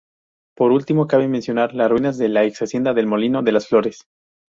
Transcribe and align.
Por 0.57 0.71
último, 0.71 1.05
cabe 1.05 1.27
mencionar 1.27 1.75
las 1.75 1.87
ruinas 1.91 2.17
de 2.17 2.27
la 2.27 2.43
ex-hacienda 2.43 2.95
del 2.95 3.05
Molino 3.05 3.43
de 3.43 3.51
las 3.51 3.67
Flores. 3.67 4.07